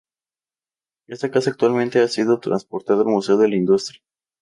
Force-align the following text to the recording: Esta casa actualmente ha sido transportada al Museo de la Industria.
Esta 1.07 1.29
casa 1.29 1.51
actualmente 1.51 1.99
ha 1.99 2.07
sido 2.07 2.39
transportada 2.39 3.01
al 3.01 3.07
Museo 3.09 3.37
de 3.37 3.49
la 3.49 3.55
Industria. 3.55 4.01